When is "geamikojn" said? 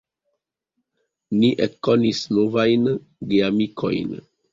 3.35-4.17